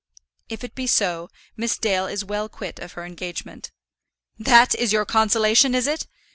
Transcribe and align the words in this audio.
"If 0.49 0.63
it 0.63 0.73
be 0.73 0.87
so, 0.87 1.29
Miss 1.55 1.77
Dale 1.77 2.07
is 2.07 2.25
well 2.25 2.49
quit 2.49 2.79
of 2.79 2.93
her 2.93 3.05
engagement." 3.05 3.71
"That 4.39 4.73
is 4.73 4.91
your 4.91 5.05
consolation, 5.05 5.75
is 5.75 5.85
it? 5.85 6.07